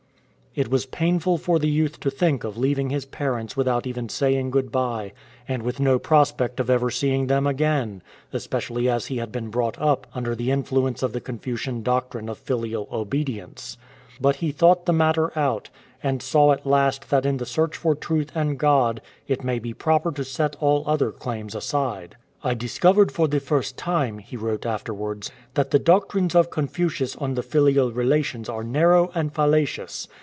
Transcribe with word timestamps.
It 0.53 0.67
was 0.67 0.85
painful 0.85 1.37
for 1.37 1.59
the 1.59 1.69
youth 1.69 2.01
to 2.01 2.11
think 2.11 2.43
of 2.43 2.57
leaving 2.57 2.89
his 2.89 3.05
parents 3.05 3.55
without 3.55 3.87
even 3.87 4.09
saying 4.09 4.51
good 4.51 4.69
bye, 4.69 5.13
and 5.47 5.63
with 5.63 5.79
no 5.79 5.97
prospect 5.97 6.59
of 6.59 6.69
ever 6.69 6.91
seeing 6.91 7.27
them 7.27 7.47
again, 7.47 8.01
especially 8.33 8.89
as 8.89 9.05
he 9.05 9.15
had 9.15 9.31
been 9.31 9.47
brought 9.49 9.79
up 9.79 10.07
under 10.13 10.35
the 10.35 10.51
influence 10.51 11.03
of 11.03 11.13
the 11.13 11.21
Confucian 11.21 11.83
doctrine 11.83 12.27
of 12.27 12.37
filial 12.37 12.89
obedience. 12.91 13.77
But 14.19 14.35
he 14.35 14.51
thought 14.51 14.85
the 14.85 14.91
matter 14.91 15.31
out, 15.39 15.69
and 16.03 16.21
saw 16.21 16.51
at 16.51 16.65
last 16.65 17.09
that 17.11 17.25
in 17.25 17.37
the 17.37 17.45
search 17.45 17.77
for 17.77 17.95
truth 17.95 18.33
and 18.35 18.59
God 18.59 19.01
it 19.29 19.45
may 19.45 19.57
be 19.57 19.73
proper 19.73 20.11
to 20.11 20.25
set 20.25 20.57
all 20.59 20.83
other 20.85 21.13
claims 21.13 21.55
aside." 21.55 22.17
I 22.43 22.55
dis 22.55 22.77
covered 22.77 23.13
for 23.13 23.29
the 23.29 23.39
first 23.39 23.77
time,"" 23.77 24.17
he 24.17 24.35
wrote 24.35 24.65
afterwards," 24.65 25.31
that 25.53 25.71
the 25.71 25.79
doctrines 25.79 26.35
of 26.35 26.49
Confucius 26.51 27.15
on 27.15 27.35
the 27.35 27.41
filial 27.43 27.93
relations 27.93 28.49
are 28.49 28.65
narrow 28.65 29.11
and 29.15 29.33
fallacious. 29.33 30.09